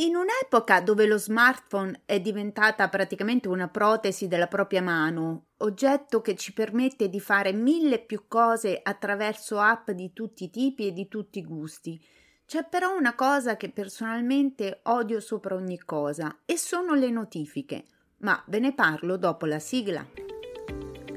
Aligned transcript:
In 0.00 0.14
un'epoca 0.14 0.80
dove 0.80 1.06
lo 1.06 1.18
smartphone 1.18 2.02
è 2.04 2.20
diventata 2.20 2.88
praticamente 2.88 3.48
una 3.48 3.66
protesi 3.66 4.28
della 4.28 4.46
propria 4.46 4.80
mano, 4.80 5.46
oggetto 5.56 6.20
che 6.20 6.36
ci 6.36 6.52
permette 6.52 7.08
di 7.08 7.18
fare 7.18 7.52
mille 7.52 7.98
più 7.98 8.26
cose 8.28 8.78
attraverso 8.80 9.58
app 9.58 9.90
di 9.90 10.12
tutti 10.12 10.44
i 10.44 10.50
tipi 10.50 10.86
e 10.86 10.92
di 10.92 11.08
tutti 11.08 11.40
i 11.40 11.44
gusti, 11.44 12.00
c'è 12.46 12.64
però 12.70 12.96
una 12.96 13.16
cosa 13.16 13.56
che 13.56 13.70
personalmente 13.70 14.80
odio 14.84 15.18
sopra 15.18 15.56
ogni 15.56 15.78
cosa 15.78 16.42
e 16.44 16.56
sono 16.56 16.94
le 16.94 17.10
notifiche, 17.10 17.82
ma 18.18 18.40
ve 18.46 18.60
ne 18.60 18.74
parlo 18.74 19.16
dopo 19.16 19.46
la 19.46 19.58
sigla. 19.58 20.06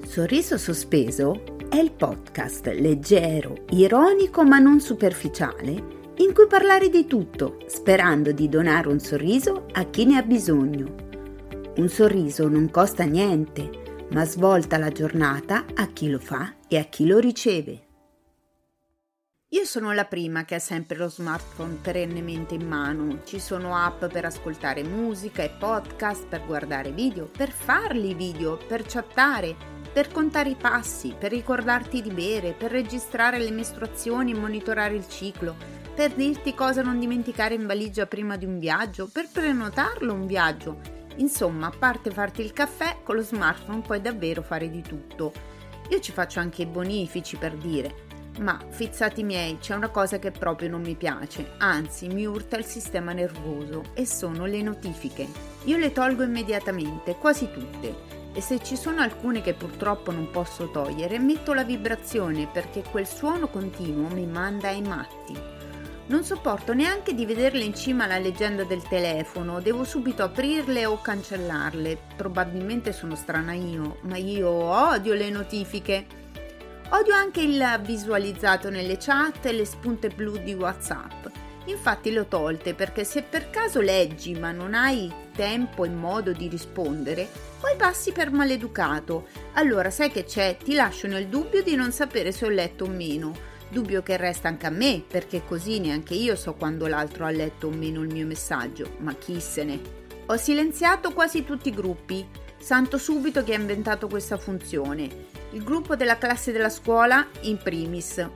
Sorriso 0.03 0.57
sospeso 0.57 1.55
è 1.69 1.77
il 1.77 1.91
podcast 1.91 2.65
leggero, 2.65 3.63
ironico 3.69 4.43
ma 4.43 4.57
non 4.57 4.79
superficiale 4.79 5.99
in 6.21 6.33
cui 6.33 6.45
parlare 6.45 6.89
di 6.89 7.07
tutto, 7.07 7.57
sperando 7.65 8.31
di 8.31 8.47
donare 8.47 8.87
un 8.89 8.99
sorriso 8.99 9.65
a 9.71 9.85
chi 9.85 10.05
ne 10.05 10.17
ha 10.17 10.21
bisogno. 10.21 10.95
Un 11.77 11.89
sorriso 11.89 12.47
non 12.47 12.69
costa 12.69 13.05
niente, 13.05 14.07
ma 14.11 14.23
svolta 14.25 14.77
la 14.77 14.89
giornata 14.89 15.65
a 15.73 15.87
chi 15.87 16.09
lo 16.09 16.19
fa 16.19 16.57
e 16.67 16.77
a 16.77 16.83
chi 16.83 17.07
lo 17.07 17.17
riceve. 17.17 17.87
Io 19.53 19.65
sono 19.65 19.91
la 19.93 20.05
prima 20.05 20.45
che 20.45 20.55
ha 20.55 20.59
sempre 20.59 20.95
lo 20.95 21.09
smartphone 21.09 21.79
perennemente 21.81 22.53
in 22.53 22.67
mano. 22.67 23.21
Ci 23.25 23.39
sono 23.39 23.75
app 23.75 24.05
per 24.05 24.23
ascoltare 24.23 24.83
musica 24.83 25.41
e 25.41 25.49
podcast, 25.49 26.27
per 26.27 26.45
guardare 26.45 26.91
video, 26.91 27.25
per 27.25 27.49
farli 27.49 28.13
video, 28.13 28.57
per 28.67 28.83
chattare, 28.87 29.55
per 29.91 30.11
contare 30.11 30.49
i 30.51 30.55
passi, 30.55 31.15
per 31.17 31.31
ricordarti 31.31 32.01
di 32.01 32.11
bere, 32.11 32.53
per 32.53 32.71
registrare 32.71 33.39
le 33.39 33.51
mestruazioni 33.51 34.31
e 34.31 34.37
monitorare 34.37 34.95
il 34.95 35.07
ciclo, 35.09 35.80
per 35.93 36.13
dirti 36.13 36.53
cosa 36.53 36.81
non 36.81 36.99
dimenticare 36.99 37.53
in 37.53 37.65
valigia 37.65 38.05
prima 38.05 38.37
di 38.37 38.45
un 38.45 38.59
viaggio, 38.59 39.09
per 39.11 39.27
prenotarlo 39.31 40.13
un 40.13 40.25
viaggio. 40.25 40.79
Insomma, 41.17 41.67
a 41.67 41.73
parte 41.77 42.09
farti 42.09 42.41
il 42.41 42.53
caffè, 42.53 42.97
con 43.03 43.15
lo 43.15 43.21
smartphone 43.21 43.81
puoi 43.81 44.01
davvero 44.01 44.41
fare 44.41 44.69
di 44.69 44.81
tutto. 44.81 45.31
Io 45.89 45.99
ci 45.99 46.11
faccio 46.11 46.39
anche 46.39 46.61
i 46.61 46.67
bonifici 46.67 47.35
per 47.35 47.55
dire. 47.55 48.09
Ma, 48.39 48.57
fizzati 48.69 49.23
miei, 49.23 49.57
c'è 49.59 49.75
una 49.75 49.89
cosa 49.89 50.17
che 50.17 50.31
proprio 50.31 50.69
non 50.69 50.81
mi 50.81 50.95
piace, 50.95 51.51
anzi 51.57 52.07
mi 52.07 52.25
urta 52.25 52.57
il 52.57 52.63
sistema 52.63 53.11
nervoso, 53.11 53.83
e 53.93 54.05
sono 54.05 54.45
le 54.45 54.61
notifiche. 54.61 55.27
Io 55.65 55.77
le 55.77 55.91
tolgo 55.91 56.23
immediatamente, 56.23 57.17
quasi 57.17 57.51
tutte, 57.51 58.19
e 58.33 58.39
se 58.39 58.63
ci 58.63 58.77
sono 58.77 59.01
alcune 59.01 59.41
che 59.41 59.53
purtroppo 59.53 60.11
non 60.11 60.31
posso 60.31 60.71
togliere, 60.71 61.19
metto 61.19 61.53
la 61.53 61.65
vibrazione 61.65 62.47
perché 62.47 62.83
quel 62.89 63.05
suono 63.05 63.49
continuo 63.49 64.07
mi 64.07 64.25
manda 64.25 64.69
ai 64.69 64.81
matti. 64.81 65.37
Non 66.11 66.25
sopporto 66.25 66.73
neanche 66.73 67.13
di 67.13 67.25
vederle 67.25 67.63
in 67.63 67.73
cima 67.73 68.03
alla 68.03 68.17
leggenda 68.17 68.65
del 68.65 68.81
telefono, 68.81 69.61
devo 69.61 69.85
subito 69.85 70.23
aprirle 70.23 70.85
o 70.85 70.99
cancellarle. 70.99 71.97
Probabilmente 72.17 72.91
sono 72.91 73.15
strana 73.15 73.53
io, 73.53 73.99
ma 74.01 74.17
io 74.17 74.49
odio 74.49 75.13
le 75.13 75.29
notifiche. 75.29 76.05
Odio 76.89 77.13
anche 77.13 77.39
il 77.39 77.79
visualizzato 77.85 78.69
nelle 78.69 78.97
chat 78.97 79.45
e 79.45 79.53
le 79.53 79.63
spunte 79.63 80.09
blu 80.09 80.35
di 80.35 80.53
WhatsApp. 80.53 81.27
Infatti 81.67 82.11
le 82.11 82.19
ho 82.19 82.25
tolte 82.25 82.73
perché 82.73 83.05
se 83.05 83.21
per 83.21 83.49
caso 83.49 83.79
leggi 83.79 84.33
ma 84.33 84.51
non 84.51 84.73
hai 84.73 85.09
tempo 85.33 85.85
e 85.85 85.89
modo 85.89 86.33
di 86.33 86.49
rispondere, 86.49 87.25
poi 87.57 87.77
passi 87.77 88.11
per 88.11 88.31
maleducato. 88.31 89.27
Allora 89.53 89.89
sai 89.89 90.11
che 90.11 90.25
c'è? 90.25 90.57
Ti 90.61 90.73
lascio 90.73 91.07
nel 91.07 91.27
dubbio 91.27 91.63
di 91.63 91.75
non 91.75 91.93
sapere 91.93 92.33
se 92.33 92.45
ho 92.45 92.49
letto 92.49 92.83
o 92.83 92.89
meno 92.89 93.50
Dubbio 93.71 94.03
che 94.03 94.17
resta 94.17 94.49
anche 94.49 94.65
a 94.65 94.69
me, 94.69 95.01
perché 95.07 95.43
così 95.45 95.79
neanche 95.79 96.13
io 96.13 96.35
so 96.35 96.55
quando 96.55 96.87
l'altro 96.87 97.25
ha 97.25 97.29
letto 97.29 97.67
o 97.67 97.69
meno 97.69 98.01
il 98.01 98.11
mio 98.11 98.25
messaggio, 98.25 98.95
ma 98.97 99.13
chi 99.13 99.39
se 99.39 99.63
ne. 99.63 99.79
Ho 100.25 100.35
silenziato 100.35 101.13
quasi 101.13 101.45
tutti 101.45 101.69
i 101.69 101.73
gruppi, 101.73 102.27
santo 102.59 102.97
subito 102.97 103.45
chi 103.45 103.53
ha 103.53 103.57
inventato 103.57 104.09
questa 104.09 104.35
funzione. 104.35 105.27
Il 105.51 105.63
gruppo 105.63 105.95
della 105.95 106.17
classe 106.17 106.51
della 106.51 106.69
scuola 106.69 107.25
in 107.43 107.59
primis. 107.63 108.27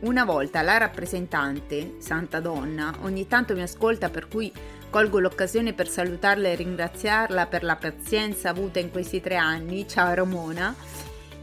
Una 0.00 0.26
volta 0.26 0.60
la 0.60 0.76
rappresentante, 0.76 1.94
santa 1.96 2.40
donna, 2.40 2.94
ogni 3.00 3.26
tanto 3.26 3.54
mi 3.54 3.62
ascolta 3.62 4.10
per 4.10 4.28
cui 4.28 4.52
colgo 4.90 5.20
l'occasione 5.20 5.72
per 5.72 5.88
salutarla 5.88 6.48
e 6.48 6.54
ringraziarla 6.54 7.46
per 7.46 7.62
la 7.62 7.76
pazienza 7.76 8.50
avuta 8.50 8.78
in 8.78 8.90
questi 8.90 9.22
tre 9.22 9.36
anni, 9.36 9.88
ciao 9.88 10.12
Ramona, 10.12 10.74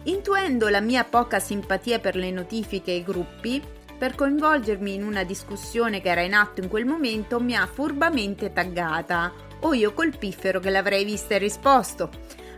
Intuendo 0.03 0.69
la 0.69 0.79
mia 0.79 1.03
poca 1.03 1.39
simpatia 1.39 1.99
per 1.99 2.15
le 2.15 2.31
notifiche 2.31 2.91
e 2.91 2.97
i 2.97 3.03
gruppi, 3.03 3.61
per 3.97 4.15
coinvolgermi 4.15 4.93
in 4.93 5.03
una 5.03 5.25
discussione 5.25 5.99
che 5.99 6.09
era 6.09 6.21
in 6.21 6.33
atto 6.33 6.61
in 6.61 6.69
quel 6.69 6.85
momento, 6.85 7.41
mi 7.41 7.53
ha 7.53 7.67
furbamente 7.67 8.53
taggata, 8.53 9.33
o 9.59 9.73
io 9.73 9.93
col 9.93 10.17
piffero 10.17 10.61
che 10.61 10.69
l'avrei 10.69 11.03
vista 11.03 11.35
e 11.35 11.37
risposto. 11.37 12.09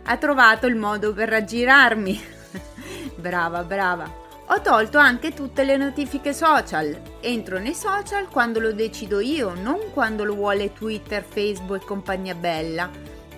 Ha 0.04 0.16
trovato 0.18 0.66
il 0.68 0.76
modo 0.76 1.12
per 1.12 1.28
raggirarmi. 1.30 2.20
brava, 3.16 3.64
brava. 3.64 4.20
Ho 4.46 4.60
tolto 4.60 4.98
anche 4.98 5.34
tutte 5.34 5.64
le 5.64 5.76
notifiche 5.76 6.32
social. 6.32 6.96
Entro 7.20 7.58
nei 7.58 7.74
social 7.74 8.28
quando 8.28 8.60
lo 8.60 8.72
decido 8.72 9.18
io, 9.18 9.52
non 9.54 9.90
quando 9.92 10.22
lo 10.22 10.34
vuole 10.34 10.72
Twitter, 10.72 11.24
Facebook 11.24 11.82
e 11.82 11.86
compagnia 11.86 12.36
bella. 12.36 12.88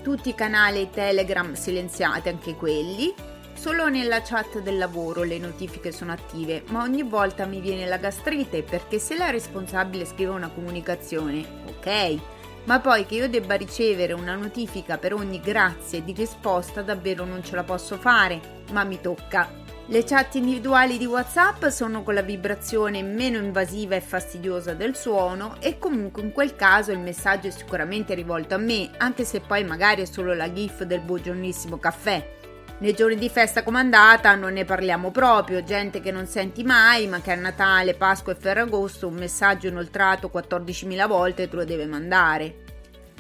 Tutti 0.03 0.28
i 0.28 0.34
canali 0.34 0.91
Telegram 0.91 1.54
silenziati, 1.54 2.28
anche 2.28 2.54
quelli 2.54 3.32
Solo 3.54 3.88
nella 3.88 4.20
chat 4.20 4.60
del 4.60 4.76
lavoro 4.76 5.22
le 5.22 5.38
notifiche 5.38 5.91
sono 5.91 6.12
attive, 6.12 6.65
ma 6.69 6.82
ogni 6.82 7.03
volta 7.03 7.47
mi 7.47 7.60
viene 7.60 7.87
la 7.87 7.97
gastrite 7.97 8.62
perché 8.62 8.98
se 8.98 9.16
la 9.16 9.31
responsabile 9.31 10.04
scrive 10.04 10.32
una 10.32 10.50
comunicazione, 10.50 11.44
ok, 11.69 12.19
ma 12.65 12.81
poi 12.81 13.06
che 13.06 13.15
io 13.15 13.28
debba 13.28 13.54
ricevere 13.54 14.12
una 14.12 14.34
notifica 14.34 14.98
per 14.98 15.15
ogni 15.15 15.41
grazie 15.41 16.04
di 16.04 16.12
risposta 16.12 16.82
davvero 16.82 17.25
non 17.25 17.42
ce 17.42 17.54
la 17.54 17.62
posso 17.62 17.97
fare, 17.97 18.62
ma 18.72 18.84
mi 18.84 19.00
tocca. 19.00 19.62
Le 19.86 20.03
chat 20.03 20.34
individuali 20.36 20.97
di 20.97 21.04
WhatsApp 21.04 21.66
sono 21.66 22.03
con 22.03 22.15
la 22.15 22.22
vibrazione 22.22 23.03
meno 23.03 23.38
invasiva 23.38 23.94
e 23.94 24.00
fastidiosa 24.00 24.72
del 24.72 24.97
suono 24.97 25.56
e 25.60 25.78
comunque 25.78 26.22
in 26.22 26.32
quel 26.32 26.56
caso 26.56 26.91
il 26.91 27.00
messaggio 27.00 27.48
è 27.48 27.50
sicuramente 27.50 28.15
rivolto 28.15 28.54
a 28.54 28.59
me, 28.59 28.91
anche 28.97 29.25
se 29.25 29.41
poi 29.41 29.62
magari 29.62 30.03
è 30.03 30.06
solo 30.06 30.32
la 30.32 30.50
gif 30.50 30.84
del 30.84 31.00
buongiornissimo 31.00 31.78
caffè. 31.78 32.42
Nei 32.76 32.92
giorni 32.92 33.16
di 33.16 33.28
festa 33.28 33.62
comandata 33.62 34.34
non 34.34 34.54
ne 34.54 34.64
parliamo 34.64 35.12
proprio, 35.12 35.62
gente 35.62 36.00
che 36.00 36.10
non 36.10 36.26
senti 36.26 36.64
mai, 36.64 37.06
ma 37.06 37.20
che 37.20 37.30
a 37.30 37.36
Natale, 37.36 37.94
Pasqua 37.94 38.32
e 38.32 38.36
Ferragosto 38.36 39.06
un 39.06 39.14
messaggio 39.14 39.68
inoltrato 39.68 40.28
14.000 40.32 41.06
volte 41.06 41.48
te 41.48 41.54
lo 41.54 41.64
deve 41.64 41.86
mandare. 41.86 42.62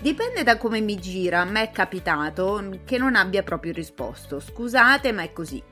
Dipende 0.00 0.42
da 0.42 0.56
come 0.56 0.80
mi 0.80 0.98
gira, 0.98 1.40
a 1.40 1.44
me 1.44 1.62
è 1.62 1.70
capitato 1.70 2.80
che 2.84 2.98
non 2.98 3.14
abbia 3.14 3.44
proprio 3.44 3.72
risposto. 3.72 4.40
Scusate, 4.40 5.12
ma 5.12 5.22
è 5.22 5.32
così. 5.32 5.62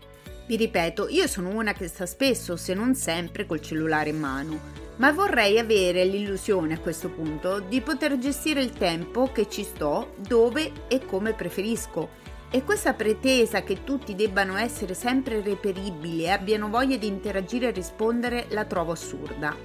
Vi 0.47 0.57
ripeto, 0.57 1.09
io 1.09 1.27
sono 1.27 1.49
una 1.49 1.73
che 1.73 1.89
sta 1.89 2.07
spesso, 2.07 2.57
se 2.57 2.75
non 2.75 2.95
sempre, 2.95 3.47
col 3.47 3.61
cellulare 3.61 4.11
in 4.11 4.19
mano, 4.19 4.61
ma 4.97 5.11
vorrei 5.11 5.59
avere 5.59 6.05
l'illusione 6.05 6.75
a 6.75 6.79
questo 6.79 7.09
punto 7.11 7.59
di 7.59 7.81
poter 7.81 8.17
gestire 8.19 8.63
il 8.63 8.73
tempo 8.73 9.33
che 9.33 9.49
ci 9.49 9.65
sto, 9.65 10.15
dove 10.19 10.71
e 10.87 11.05
come 11.05 11.33
preferisco 11.33 12.31
e 12.55 12.65
questa 12.65 12.93
pretesa 12.93 13.63
che 13.63 13.83
tutti 13.83 14.15
debbano 14.15 14.59
essere 14.59 14.93
sempre 14.93 15.41
reperibili 15.41 16.25
e 16.25 16.29
abbiano 16.29 16.69
voglia 16.69 16.99
di 16.99 17.07
interagire 17.07 17.69
e 17.69 17.71
rispondere 17.71 18.45
la 18.51 18.67
trovo 18.67 18.93
assurda. 18.93 19.57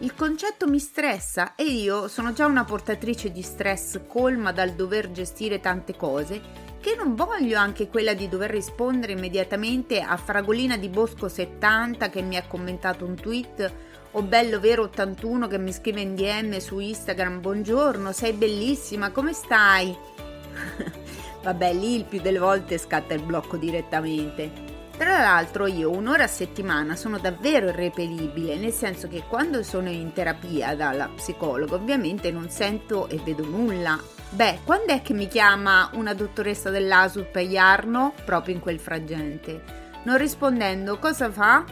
Il 0.00 0.14
concetto 0.14 0.66
mi 0.66 0.78
stressa 0.78 1.54
e 1.54 1.64
io 1.64 2.06
sono 2.06 2.34
già 2.34 2.44
una 2.44 2.64
portatrice 2.64 3.32
di 3.32 3.40
stress 3.40 4.00
colma 4.06 4.52
dal 4.52 4.72
dover 4.72 5.10
gestire 5.10 5.58
tante 5.60 5.96
cose 5.96 6.62
che 6.80 6.94
non 6.94 7.14
voglio 7.14 7.58
anche 7.58 7.88
quella 7.88 8.12
di 8.12 8.28
dover 8.28 8.50
rispondere 8.50 9.12
immediatamente 9.12 10.02
a 10.02 10.18
Fragolina 10.18 10.76
di 10.76 10.90
Bosco 10.90 11.28
70 11.28 12.10
che 12.10 12.20
mi 12.20 12.36
ha 12.36 12.46
commentato 12.46 13.06
un 13.06 13.14
tweet 13.14 13.72
o 14.10 14.22
Bello 14.22 14.60
Vero 14.60 14.82
81 14.82 15.48
che 15.48 15.58
mi 15.58 15.72
scrive 15.72 16.02
in 16.02 16.14
DM 16.14 16.58
su 16.58 16.78
Instagram 16.78 17.40
Buongiorno, 17.40 18.12
sei 18.12 18.34
bellissima, 18.34 19.12
come 19.12 19.32
stai? 19.32 19.96
Vabbè, 21.44 21.74
lì 21.74 21.94
il 21.94 22.04
più 22.04 22.22
delle 22.22 22.38
volte 22.38 22.78
scatta 22.78 23.12
il 23.12 23.22
blocco 23.22 23.58
direttamente. 23.58 24.50
Tra 24.96 25.18
l'altro 25.18 25.66
io 25.66 25.90
un'ora 25.90 26.24
a 26.24 26.28
settimana 26.28 26.96
sono 26.96 27.18
davvero 27.18 27.68
irreperibile, 27.68 28.56
nel 28.56 28.72
senso 28.72 29.08
che 29.08 29.24
quando 29.28 29.62
sono 29.62 29.90
in 29.90 30.12
terapia 30.14 30.74
dalla 30.74 31.10
psicologa 31.14 31.74
ovviamente 31.74 32.30
non 32.30 32.48
sento 32.48 33.08
e 33.08 33.20
vedo 33.22 33.44
nulla. 33.44 34.00
Beh, 34.30 34.60
quando 34.64 34.94
è 34.94 35.02
che 35.02 35.12
mi 35.12 35.28
chiama 35.28 35.90
una 35.94 36.14
dottoressa 36.14 36.70
dell'ASUP 36.70 37.36
Iarno? 37.36 38.14
Proprio 38.24 38.54
in 38.54 38.60
quel 38.60 38.80
frangente. 38.80 39.62
Non 40.04 40.16
rispondendo, 40.16 40.98
cosa 40.98 41.30
fa? 41.30 41.64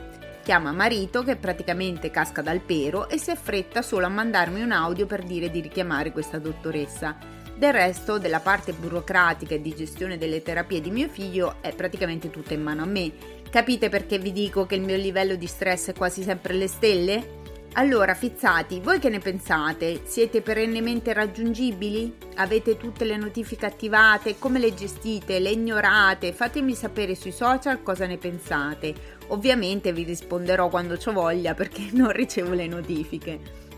Chiama 0.43 0.73
marito 0.73 1.23
che 1.23 1.37
praticamente 1.37 2.11
casca 2.11 2.43
dal 2.43 2.61
pero 2.61 3.09
e 3.09 3.17
si 3.17 3.31
affretta 3.31 3.81
solo 3.81 4.07
a 4.07 4.11
mandarmi 4.11 4.61
un 4.61 4.73
audio 4.73 5.07
per 5.07 5.23
dire 5.23 5.51
di 5.51 5.61
richiamare 5.61 6.13
questa 6.13 6.39
dottoressa. 6.39 7.41
Del 7.63 7.73
resto, 7.73 8.19
della 8.19 8.41
parte 8.41 8.73
burocratica 8.73 9.55
e 9.55 9.61
di 9.61 9.73
gestione 9.73 10.19
delle 10.19 10.43
terapie 10.43 10.81
di 10.81 10.91
mio 10.91 11.09
figlio 11.09 11.59
è 11.61 11.73
praticamente 11.73 12.29
tutta 12.29 12.55
in 12.55 12.61
mano 12.61 12.83
a 12.83 12.87
me. 12.87 13.13
Capite 13.49 13.89
perché 13.89 14.19
vi 14.19 14.33
dico 14.33 14.67
che 14.67 14.75
il 14.75 14.81
mio 14.81 14.97
livello 14.97 15.37
di 15.37 15.47
stress 15.47 15.91
è 15.91 15.95
quasi 15.95 16.25
sempre 16.25 16.55
alle 16.55 16.67
stelle? 16.67 17.41
Allora, 17.75 18.15
fizzati, 18.15 18.81
voi 18.81 18.99
che 18.99 19.11
ne 19.11 19.21
pensate? 19.21 20.01
Siete 20.03 20.43
perennemente 20.43 21.13
raggiungibili? 21.13 22.13
Avete 22.35 22.77
tutte 22.77 23.05
le 23.05 23.17
notifiche 23.17 23.67
attivate? 23.67 24.41
Come 24.41 24.59
le 24.59 24.75
gestite? 24.75 25.39
Le 25.39 25.51
ignorate? 25.51 26.33
Fatemi 26.33 26.75
sapere 26.75 27.15
sui 27.15 27.31
social 27.31 27.81
cosa 27.85 28.07
ne 28.07 28.19
pensate. 28.19 28.93
Ovviamente 29.29 29.93
vi 29.93 30.03
risponderò 30.03 30.69
quando 30.69 30.99
ho 31.01 31.13
voglia 31.13 31.55
perché 31.55 31.91
non 31.95 32.11
ricevo 32.11 32.55
le 32.55 32.67
notifiche. 32.67 33.71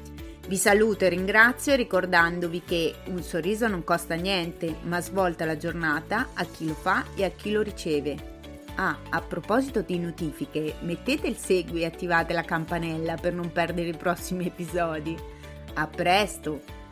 Vi 0.47 0.59
saluto 0.59 1.07
e 1.07 1.09
ringrazio 1.09 1.75
ricordandovi 1.75 2.63
che 2.67 2.97
un 3.07 3.23
sorriso 3.23 3.67
non 3.67 3.83
costa 3.83 4.15
niente, 4.15 4.77
ma 4.83 5.01
svolta 5.01 5.47
la 5.47 5.57
giornata 5.57 6.29
a 6.35 6.45
chi 6.45 6.67
lo 6.67 6.75
fa 6.75 7.07
e 7.17 7.25
a 7.25 7.31
chi 7.31 7.51
lo 7.51 7.63
riceve. 7.63 8.33
Ah, 8.75 8.99
a 9.09 9.23
proposito 9.23 9.81
di 9.81 9.99
notifiche, 9.99 10.75
mettete 10.81 11.29
il 11.29 11.37
segui 11.37 11.81
e 11.81 11.87
attivate 11.87 12.35
la 12.35 12.43
campanella 12.43 13.15
per 13.15 13.33
non 13.33 13.53
perdere 13.53 13.89
i 13.89 13.97
prossimi 13.97 14.47
episodi. 14.47 15.17
A 15.75 15.87
presto! 15.87 16.84